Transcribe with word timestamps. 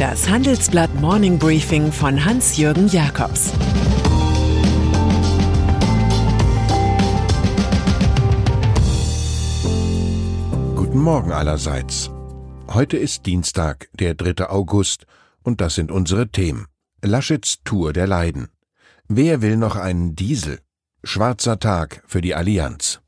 Das 0.00 0.30
Handelsblatt 0.30 0.94
Morning 0.94 1.38
Briefing 1.38 1.92
von 1.92 2.24
Hans-Jürgen 2.24 2.88
Jakobs 2.88 3.52
Guten 10.74 11.00
Morgen 11.00 11.32
allerseits. 11.32 12.10
Heute 12.68 12.96
ist 12.96 13.26
Dienstag, 13.26 13.90
der 13.92 14.14
3. 14.14 14.48
August, 14.48 15.04
und 15.42 15.60
das 15.60 15.74
sind 15.74 15.90
unsere 15.90 16.30
Themen. 16.30 16.64
Laschets 17.02 17.58
Tour 17.64 17.92
der 17.92 18.06
Leiden. 18.06 18.48
Wer 19.06 19.42
will 19.42 19.58
noch 19.58 19.76
einen 19.76 20.16
Diesel? 20.16 20.60
Schwarzer 21.04 21.58
Tag 21.58 22.02
für 22.06 22.22
die 22.22 22.34
Allianz. 22.34 23.02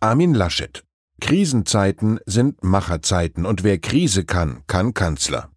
Armin 0.00 0.34
Laschet. 0.34 0.84
Krisenzeiten 1.22 2.20
sind 2.26 2.62
Macherzeiten 2.62 3.46
und 3.46 3.64
wer 3.64 3.78
Krise 3.78 4.26
kann, 4.26 4.64
kann 4.66 4.92
Kanzler. 4.92 5.50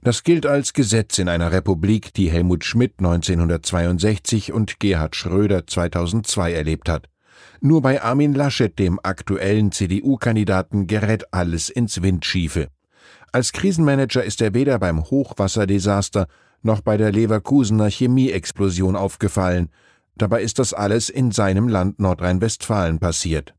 Das 0.00 0.22
gilt 0.22 0.46
als 0.46 0.74
Gesetz 0.74 1.18
in 1.18 1.28
einer 1.28 1.50
Republik, 1.50 2.14
die 2.14 2.30
Helmut 2.30 2.64
Schmidt 2.64 2.94
1962 2.98 4.52
und 4.52 4.78
Gerhard 4.78 5.16
Schröder 5.16 5.66
2002 5.66 6.52
erlebt 6.52 6.88
hat. 6.88 7.08
Nur 7.60 7.82
bei 7.82 8.00
Armin 8.00 8.32
Laschet, 8.32 8.78
dem 8.78 9.00
aktuellen 9.02 9.72
CDU-Kandidaten, 9.72 10.86
gerät 10.86 11.34
alles 11.34 11.68
ins 11.68 12.00
Windschiefe. 12.00 12.68
Als 13.32 13.52
Krisenmanager 13.52 14.22
ist 14.22 14.40
er 14.40 14.54
weder 14.54 14.78
beim 14.78 15.02
Hochwasserdesaster 15.04 16.28
noch 16.62 16.80
bei 16.80 16.96
der 16.96 17.10
Leverkusener 17.10 17.90
Chemieexplosion 17.90 18.94
aufgefallen. 18.94 19.70
Dabei 20.16 20.42
ist 20.42 20.60
das 20.60 20.74
alles 20.74 21.08
in 21.08 21.32
seinem 21.32 21.68
Land 21.68 21.98
Nordrhein-Westfalen 21.98 23.00
passiert. 23.00 23.54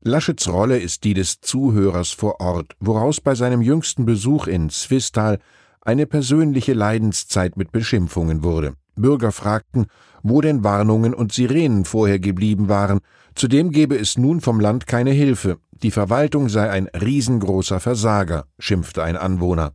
Laschets 0.00 0.48
Rolle 0.48 0.78
ist 0.78 1.04
die 1.04 1.14
des 1.14 1.40
Zuhörers 1.40 2.10
vor 2.10 2.40
Ort, 2.40 2.74
woraus 2.80 3.20
bei 3.20 3.36
seinem 3.36 3.62
jüngsten 3.62 4.04
Besuch 4.04 4.48
in 4.48 4.70
Zwistal 4.70 5.38
eine 5.80 6.06
persönliche 6.06 6.72
Leidenszeit 6.74 7.56
mit 7.56 7.72
Beschimpfungen 7.72 8.42
wurde. 8.42 8.74
Bürger 8.96 9.32
fragten, 9.32 9.86
wo 10.22 10.40
denn 10.40 10.64
Warnungen 10.64 11.14
und 11.14 11.32
Sirenen 11.32 11.84
vorher 11.84 12.18
geblieben 12.18 12.68
waren. 12.68 13.00
Zudem 13.34 13.70
gebe 13.70 13.96
es 13.96 14.18
nun 14.18 14.40
vom 14.40 14.60
Land 14.60 14.86
keine 14.86 15.10
Hilfe. 15.10 15.58
Die 15.82 15.90
Verwaltung 15.90 16.48
sei 16.48 16.68
ein 16.70 16.88
riesengroßer 16.88 17.80
Versager, 17.80 18.44
schimpfte 18.58 19.02
ein 19.02 19.16
Anwohner. 19.16 19.72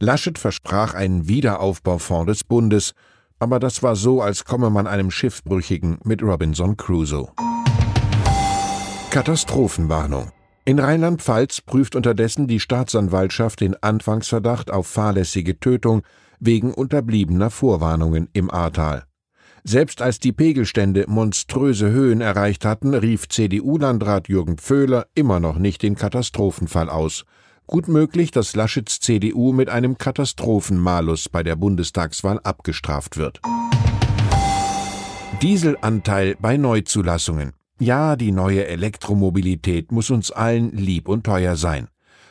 Laschet 0.00 0.38
versprach 0.38 0.94
einen 0.94 1.28
Wiederaufbaufonds 1.28 2.26
des 2.26 2.44
Bundes, 2.44 2.92
aber 3.38 3.58
das 3.58 3.82
war 3.82 3.96
so, 3.96 4.22
als 4.22 4.44
komme 4.44 4.70
man 4.70 4.86
einem 4.86 5.10
Schiffbrüchigen 5.10 5.98
mit 6.04 6.22
Robinson 6.22 6.76
Crusoe. 6.76 7.28
Katastrophenwarnung. 9.10 10.32
In 10.66 10.78
Rheinland-Pfalz 10.78 11.60
prüft 11.60 11.94
unterdessen 11.94 12.48
die 12.48 12.58
Staatsanwaltschaft 12.58 13.60
den 13.60 13.76
Anfangsverdacht 13.82 14.70
auf 14.70 14.86
fahrlässige 14.86 15.60
Tötung 15.60 16.02
wegen 16.40 16.72
unterbliebener 16.72 17.50
Vorwarnungen 17.50 18.28
im 18.32 18.50
Ahrtal. 18.50 19.04
Selbst 19.62 20.00
als 20.00 20.20
die 20.20 20.32
Pegelstände 20.32 21.04
monströse 21.06 21.90
Höhen 21.90 22.22
erreicht 22.22 22.64
hatten, 22.64 22.94
rief 22.94 23.28
CDU-Landrat 23.28 24.28
Jürgen 24.28 24.56
Pföhler 24.56 25.06
immer 25.14 25.38
noch 25.38 25.58
nicht 25.58 25.82
den 25.82 25.96
Katastrophenfall 25.96 26.88
aus. 26.88 27.24
Gut 27.66 27.88
möglich, 27.88 28.30
dass 28.30 28.56
Laschets 28.56 29.00
CDU 29.00 29.52
mit 29.52 29.68
einem 29.68 29.98
Katastrophenmalus 29.98 31.28
bei 31.28 31.42
der 31.42 31.56
Bundestagswahl 31.56 32.40
abgestraft 32.42 33.18
wird. 33.18 33.40
Dieselanteil 35.42 36.36
bei 36.40 36.56
Neuzulassungen. 36.56 37.52
Ja, 37.80 38.14
die 38.14 38.30
neue 38.30 38.66
Elektromobilität 38.66 39.90
muss 39.90 40.10
uns 40.10 40.30
allen 40.30 40.70
lieb 40.70 41.08
und 41.08 41.24
teuer 41.24 41.56
sein. 41.56 41.88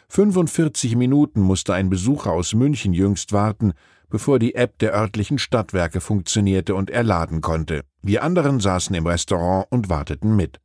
45 0.08 0.96
Minuten 0.96 1.42
musste 1.42 1.74
ein 1.74 1.90
Besucher 1.90 2.32
aus 2.32 2.54
München 2.54 2.94
jüngst 2.94 3.34
warten, 3.34 3.74
bevor 4.10 4.40
die 4.40 4.56
App 4.56 4.78
der 4.80 4.94
örtlichen 4.94 5.40
Stadtwerke 5.40 6.00
funktionierte 6.00 6.76
und 6.76 6.90
er 6.90 7.04
laden 7.04 7.42
konnte. 7.42 7.82
Wir 8.02 8.24
anderen 8.24 8.62
saßen 8.62 8.96
im 8.96 9.06
Restaurant 9.06 9.66
und 9.70 9.90
warteten 9.90 10.36
mit. 10.36 10.62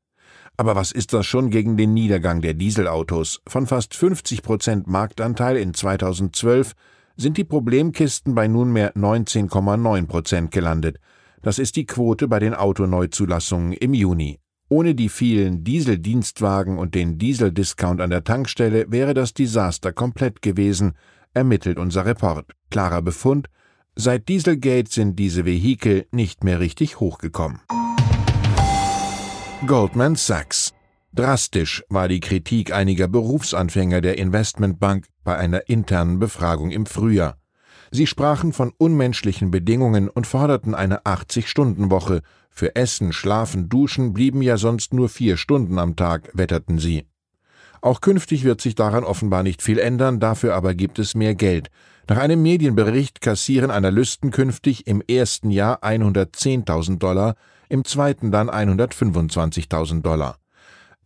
Aber 0.57 0.77
was 0.77 0.93
ist 0.93 1.13
das 1.13 1.27
schon 1.27 1.51
gegen 1.51 1.77
den 1.77 1.93
Niedergang 1.93 2.41
der 2.41 2.55
Dieselautos? 2.55 3.41
Von 3.49 3.67
fast 3.67 3.95
50 3.95 4.43
Prozent 4.43 4.87
Marktanteil 4.87 5.57
in 5.57 5.75
2012 5.75 6.75
sind 7.17 7.37
die 7.37 7.45
Problemkisten 7.45 8.35
bei 8.35 8.47
nunmehr 8.47 8.95
19,9 8.95 10.07
Prozent 10.07 10.51
gelandet. 10.53 10.99
Das 11.43 11.59
ist 11.59 11.75
die 11.75 11.87
Quote 11.87 12.29
bei 12.29 12.39
den 12.39 12.55
Autoneuzulassungen 12.55 13.73
im 13.73 13.95
Juni. 13.95 14.39
Ohne 14.71 14.95
die 14.95 15.09
vielen 15.09 15.65
Dieseldienstwagen 15.65 16.79
und 16.79 16.95
den 16.95 17.17
Dieseldiscount 17.19 18.03
an 18.03 18.11
der 18.11 18.25
Tankstelle 18.25 18.85
wäre 18.89 19.15
das 19.15 19.33
Desaster 19.33 19.93
komplett 19.93 20.43
gewesen, 20.43 20.93
ermittelt 21.33 21.79
unser 21.79 22.05
Report. 22.05 22.53
Klarer 22.71 23.01
Befund, 23.01 23.49
seit 23.97 24.29
Dieselgate 24.29 24.93
sind 24.93 25.19
diese 25.19 25.47
Vehikel 25.47 26.07
nicht 26.11 26.45
mehr 26.45 26.61
richtig 26.61 27.01
hochgekommen. 27.01 27.61
Goldman 29.67 30.17
Sachs. 30.17 30.75
Drastisch 31.15 31.83
war 31.89 32.07
die 32.07 32.21
Kritik 32.21 32.73
einiger 32.73 33.09
Berufsanfänger 33.09 34.03
der 34.03 34.19
Investmentbank 34.19 35.07
bei 35.25 35.37
einer 35.37 35.69
internen 35.69 36.19
Befragung 36.19 36.71
im 36.71 36.85
Frühjahr. 36.85 37.39
Sie 37.91 38.07
sprachen 38.07 38.53
von 38.53 38.73
unmenschlichen 38.77 39.51
Bedingungen 39.51 40.09
und 40.09 40.27
forderten 40.27 40.75
eine 40.75 41.03
80-Stunden-Woche. 41.03 42.23
Für 42.51 42.77
Essen, 42.77 43.13
Schlafen, 43.13 43.69
Duschen 43.69 44.13
blieben 44.13 44.43
ja 44.43 44.57
sonst 44.57 44.93
nur 44.93 45.09
vier 45.09 45.37
Stunden 45.37 45.79
am 45.79 45.97
Tag, 45.97 46.31
wetterten 46.35 46.79
sie. 46.79 47.07
Auch 47.81 48.01
künftig 48.01 48.45
wird 48.45 48.61
sich 48.61 48.75
daran 48.75 49.05
offenbar 49.05 49.43
nicht 49.43 49.63
viel 49.63 49.79
ändern, 49.79 50.21
dafür 50.21 50.55
aber 50.55 50.75
gibt 50.75 50.99
es 50.99 51.15
mehr 51.15 51.35
Geld. 51.35 51.71
Nach 52.09 52.17
einem 52.19 52.43
Medienbericht 52.43 53.21
kassieren 53.21 53.71
Analysten 53.71 54.31
künftig 54.31 54.87
im 54.87 55.03
ersten 55.07 55.51
Jahr 55.51 55.83
110.000 55.83 56.99
Dollar, 56.99 57.37
im 57.69 57.85
zweiten 57.85 58.33
dann 58.33 58.51
125.000 58.51 60.03
Dollar. 60.03 60.39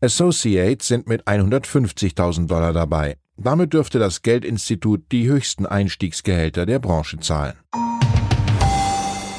Associates 0.01 0.89
sind 0.89 1.07
mit 1.07 1.27
150.000 1.27 2.47
Dollar 2.47 2.73
dabei. 2.73 3.17
Damit 3.37 3.73
dürfte 3.73 3.99
das 3.99 4.23
Geldinstitut 4.23 5.11
die 5.11 5.27
höchsten 5.27 5.67
Einstiegsgehälter 5.67 6.67
der 6.67 6.79
Branche 6.79 7.19
zahlen. 7.19 7.55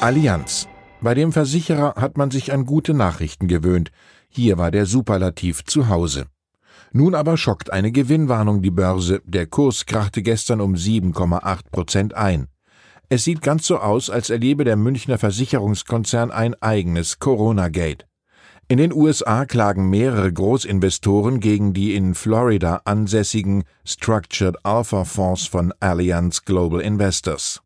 Allianz. 0.00 0.68
Bei 1.00 1.14
dem 1.14 1.32
Versicherer 1.32 1.94
hat 1.96 2.16
man 2.16 2.30
sich 2.30 2.52
an 2.52 2.66
gute 2.66 2.94
Nachrichten 2.94 3.46
gewöhnt. 3.46 3.90
Hier 4.28 4.58
war 4.58 4.70
der 4.70 4.86
Superlativ 4.86 5.64
zu 5.64 5.88
Hause. 5.88 6.26
Nun 6.92 7.14
aber 7.14 7.36
schockt 7.36 7.72
eine 7.72 7.92
Gewinnwarnung 7.92 8.62
die 8.62 8.70
Börse. 8.70 9.20
Der 9.24 9.46
Kurs 9.46 9.86
krachte 9.86 10.22
gestern 10.22 10.60
um 10.60 10.74
7,8 10.74 11.70
Prozent 11.70 12.14
ein. 12.14 12.48
Es 13.08 13.24
sieht 13.24 13.42
ganz 13.42 13.66
so 13.66 13.78
aus, 13.78 14.10
als 14.10 14.30
erlebe 14.30 14.64
der 14.64 14.76
Münchner 14.76 15.18
Versicherungskonzern 15.18 16.30
ein 16.30 16.54
eigenes 16.62 17.18
Corona-Gate. 17.18 18.06
In 18.66 18.78
den 18.78 18.94
USA 18.94 19.44
klagen 19.44 19.90
mehrere 19.90 20.32
Großinvestoren 20.32 21.40
gegen 21.40 21.74
die 21.74 21.94
in 21.94 22.14
Florida 22.14 22.80
ansässigen 22.86 23.64
Structured 23.84 24.56
Alpha 24.64 25.04
Fonds 25.04 25.46
von 25.46 25.74
Allianz 25.80 26.46
Global 26.46 26.80
Investors. 26.80 27.60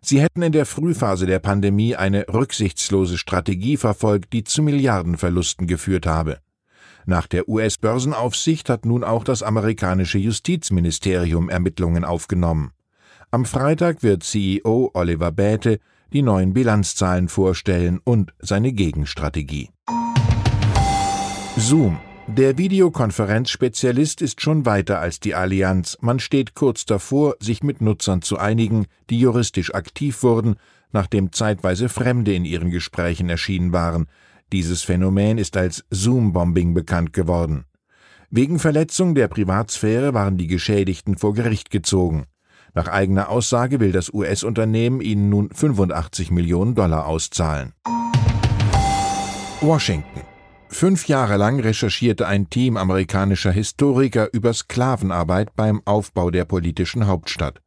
Sie 0.00 0.22
hätten 0.22 0.40
in 0.40 0.52
der 0.52 0.64
Frühphase 0.64 1.26
der 1.26 1.40
Pandemie 1.40 1.94
eine 1.94 2.24
rücksichtslose 2.32 3.18
Strategie 3.18 3.76
verfolgt, 3.76 4.32
die 4.32 4.44
zu 4.44 4.62
Milliardenverlusten 4.62 5.66
geführt 5.66 6.06
habe. 6.06 6.38
Nach 7.04 7.26
der 7.26 7.46
US-Börsenaufsicht 7.46 8.70
hat 8.70 8.86
nun 8.86 9.04
auch 9.04 9.24
das 9.24 9.42
amerikanische 9.42 10.18
Justizministerium 10.18 11.50
Ermittlungen 11.50 12.02
aufgenommen. 12.02 12.70
Am 13.30 13.44
Freitag 13.44 14.02
wird 14.02 14.22
CEO 14.22 14.90
Oliver 14.94 15.32
Bäte 15.32 15.80
die 16.14 16.22
neuen 16.22 16.54
Bilanzzahlen 16.54 17.28
vorstellen 17.28 18.00
und 18.04 18.32
seine 18.38 18.72
Gegenstrategie. 18.72 19.68
Zoom. 21.64 21.98
Der 22.26 22.58
Videokonferenzspezialist 22.58 24.20
ist 24.20 24.42
schon 24.42 24.66
weiter 24.66 25.00
als 25.00 25.18
die 25.18 25.34
Allianz. 25.34 25.96
Man 26.02 26.18
steht 26.18 26.54
kurz 26.54 26.84
davor, 26.84 27.36
sich 27.40 27.62
mit 27.62 27.80
Nutzern 27.80 28.20
zu 28.20 28.36
einigen, 28.36 28.84
die 29.08 29.18
juristisch 29.18 29.74
aktiv 29.74 30.22
wurden, 30.22 30.56
nachdem 30.92 31.32
zeitweise 31.32 31.88
Fremde 31.88 32.34
in 32.34 32.44
ihren 32.44 32.68
Gesprächen 32.68 33.30
erschienen 33.30 33.72
waren. 33.72 34.08
Dieses 34.52 34.82
Phänomen 34.82 35.38
ist 35.38 35.56
als 35.56 35.86
Zoom-Bombing 35.88 36.74
bekannt 36.74 37.14
geworden. 37.14 37.64
Wegen 38.28 38.58
Verletzung 38.58 39.14
der 39.14 39.28
Privatsphäre 39.28 40.12
waren 40.12 40.36
die 40.36 40.48
Geschädigten 40.48 41.16
vor 41.16 41.32
Gericht 41.32 41.70
gezogen. 41.70 42.26
Nach 42.74 42.88
eigener 42.88 43.30
Aussage 43.30 43.80
will 43.80 43.92
das 43.92 44.12
US-Unternehmen 44.12 45.00
ihnen 45.00 45.30
nun 45.30 45.48
85 45.50 46.30
Millionen 46.30 46.74
Dollar 46.74 47.06
auszahlen. 47.06 47.72
Washington. 49.62 50.33
Fünf 50.74 51.06
Jahre 51.06 51.36
lang 51.36 51.60
recherchierte 51.60 52.26
ein 52.26 52.50
Team 52.50 52.76
amerikanischer 52.76 53.52
Historiker 53.52 54.28
über 54.32 54.52
Sklavenarbeit 54.52 55.54
beim 55.54 55.80
Aufbau 55.84 56.32
der 56.32 56.44
politischen 56.46 57.06
Hauptstadt. 57.06 57.62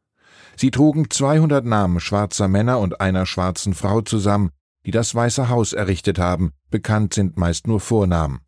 Sie 0.56 0.70
trugen 0.70 1.08
200 1.08 1.64
Namen 1.64 2.00
schwarzer 2.00 2.48
Männer 2.48 2.80
und 2.80 3.00
einer 3.00 3.24
schwarzen 3.24 3.72
Frau 3.72 4.02
zusammen, 4.02 4.50
die 4.84 4.90
das 4.90 5.14
Weiße 5.14 5.48
Haus 5.48 5.72
errichtet 5.72 6.18
haben, 6.18 6.52
bekannt 6.70 7.14
sind 7.14 7.38
meist 7.38 7.66
nur 7.66 7.80
Vornamen. 7.80 8.40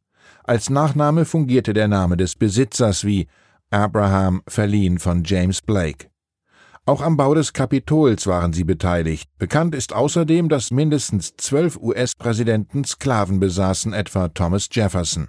Als 0.45 0.69
Nachname 0.69 1.25
fungierte 1.25 1.73
der 1.73 1.89
Name 1.89 2.19
des 2.19 2.37
Besitzers 2.37 3.07
wie 3.07 3.29
Abraham 3.71 4.43
verliehen 4.47 4.99
von 4.99 5.25
James 5.25 5.63
Blake. 5.63 6.10
Auch 6.87 7.03
am 7.03 7.17
Bau 7.17 7.35
des 7.35 7.53
Kapitols 7.53 8.27
waren 8.27 8.53
sie 8.53 8.65
beteiligt. 8.65 9.29
Bekannt 9.39 9.75
ist 9.75 9.93
außerdem, 9.93 10.49
dass 10.49 10.71
mindestens 10.71 11.35
zwölf 11.37 11.77
US-Präsidenten 11.77 12.85
Sklaven 12.85 13.39
besaßen, 13.39 13.93
etwa 13.93 14.29
Thomas 14.29 14.69
Jefferson. 14.73 15.29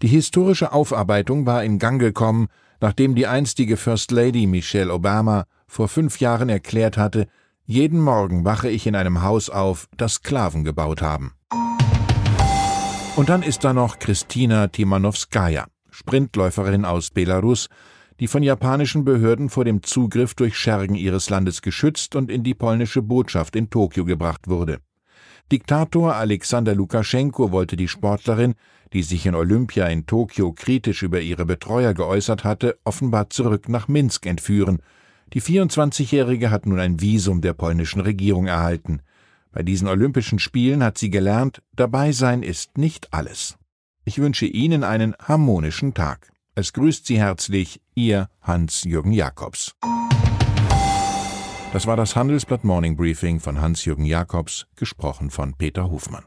Die 0.00 0.08
historische 0.08 0.72
Aufarbeitung 0.72 1.44
war 1.44 1.62
in 1.62 1.78
Gang 1.78 2.00
gekommen, 2.00 2.48
nachdem 2.80 3.14
die 3.14 3.26
einstige 3.26 3.76
First 3.76 4.10
Lady 4.10 4.46
Michelle 4.46 4.92
Obama 4.92 5.44
vor 5.66 5.88
fünf 5.88 6.18
Jahren 6.18 6.48
erklärt 6.48 6.96
hatte, 6.96 7.26
jeden 7.66 8.00
Morgen 8.00 8.44
wache 8.44 8.70
ich 8.70 8.86
in 8.86 8.96
einem 8.96 9.22
Haus 9.22 9.50
auf, 9.50 9.86
das 9.96 10.14
Sklaven 10.14 10.64
gebaut 10.64 11.02
haben. 11.02 11.34
Und 13.16 13.28
dann 13.28 13.42
ist 13.42 13.64
da 13.64 13.74
noch 13.74 13.98
Kristina 13.98 14.68
Timanowskaja, 14.68 15.66
Sprintläuferin 15.90 16.86
aus 16.86 17.10
Belarus, 17.10 17.68
die 18.20 18.28
von 18.28 18.42
japanischen 18.42 19.04
Behörden 19.04 19.48
vor 19.48 19.64
dem 19.64 19.82
Zugriff 19.82 20.34
durch 20.34 20.56
Schergen 20.56 20.94
ihres 20.94 21.30
Landes 21.30 21.62
geschützt 21.62 22.14
und 22.14 22.30
in 22.30 22.44
die 22.44 22.54
polnische 22.54 23.00
Botschaft 23.00 23.56
in 23.56 23.70
Tokio 23.70 24.04
gebracht 24.04 24.46
wurde. 24.46 24.80
Diktator 25.50 26.14
Alexander 26.14 26.74
Lukaschenko 26.74 27.50
wollte 27.50 27.76
die 27.76 27.88
Sportlerin, 27.88 28.54
die 28.92 29.02
sich 29.02 29.24
in 29.26 29.34
Olympia 29.34 29.86
in 29.86 30.06
Tokio 30.06 30.52
kritisch 30.52 31.02
über 31.02 31.20
ihre 31.20 31.46
Betreuer 31.46 31.94
geäußert 31.94 32.44
hatte, 32.44 32.78
offenbar 32.84 33.30
zurück 33.30 33.68
nach 33.68 33.88
Minsk 33.88 34.26
entführen. 34.26 34.80
Die 35.32 35.40
24-Jährige 35.40 36.50
hat 36.50 36.66
nun 36.66 36.78
ein 36.78 37.00
Visum 37.00 37.40
der 37.40 37.54
polnischen 37.54 38.00
Regierung 38.00 38.46
erhalten. 38.46 39.00
Bei 39.50 39.62
diesen 39.62 39.88
Olympischen 39.88 40.38
Spielen 40.38 40.84
hat 40.84 40.98
sie 40.98 41.10
gelernt, 41.10 41.62
dabei 41.74 42.12
sein 42.12 42.42
ist 42.42 42.78
nicht 42.78 43.12
alles. 43.12 43.56
Ich 44.04 44.18
wünsche 44.18 44.46
Ihnen 44.46 44.84
einen 44.84 45.14
harmonischen 45.18 45.94
Tag. 45.94 46.30
Es 46.60 46.74
grüßt 46.74 47.06
Sie 47.06 47.18
herzlich 47.18 47.80
Ihr 47.94 48.28
Hans-Jürgen 48.42 49.12
Jakobs. 49.12 49.74
Das 51.72 51.86
war 51.86 51.96
das 51.96 52.16
Handelsblatt 52.16 52.64
Morning 52.64 52.98
Briefing 52.98 53.40
von 53.40 53.62
Hans-Jürgen 53.62 54.04
Jakobs, 54.04 54.66
gesprochen 54.76 55.30
von 55.30 55.54
Peter 55.54 55.90
Hofmann. 55.90 56.26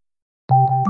you 0.51 0.80